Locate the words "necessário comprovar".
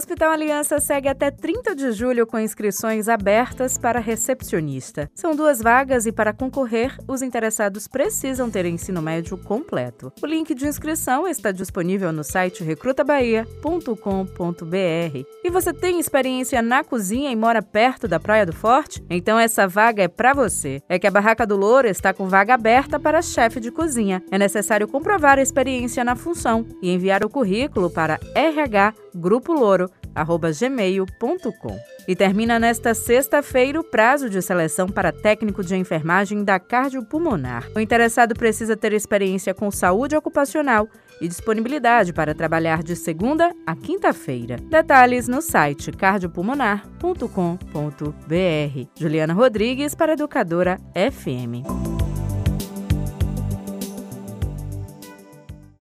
24.38-25.38